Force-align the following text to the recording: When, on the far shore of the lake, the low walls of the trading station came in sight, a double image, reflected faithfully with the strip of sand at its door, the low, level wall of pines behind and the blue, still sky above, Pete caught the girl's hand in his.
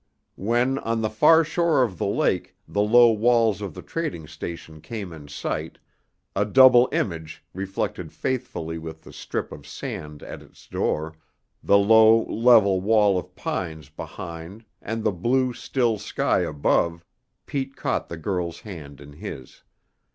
When, 0.41 0.79
on 0.79 1.01
the 1.01 1.11
far 1.11 1.43
shore 1.43 1.83
of 1.83 1.99
the 1.99 2.07
lake, 2.07 2.55
the 2.67 2.81
low 2.81 3.11
walls 3.11 3.61
of 3.61 3.75
the 3.75 3.83
trading 3.83 4.25
station 4.25 4.81
came 4.81 5.13
in 5.13 5.27
sight, 5.27 5.77
a 6.35 6.43
double 6.43 6.89
image, 6.91 7.43
reflected 7.53 8.11
faithfully 8.11 8.79
with 8.79 9.03
the 9.03 9.13
strip 9.13 9.51
of 9.51 9.67
sand 9.67 10.23
at 10.23 10.41
its 10.41 10.67
door, 10.67 11.17
the 11.61 11.77
low, 11.77 12.25
level 12.25 12.81
wall 12.81 13.15
of 13.19 13.35
pines 13.35 13.89
behind 13.89 14.65
and 14.81 15.03
the 15.03 15.11
blue, 15.11 15.53
still 15.53 15.99
sky 15.99 16.39
above, 16.39 17.05
Pete 17.45 17.75
caught 17.75 18.09
the 18.09 18.17
girl's 18.17 18.61
hand 18.61 19.01
in 19.01 19.13
his. 19.13 19.61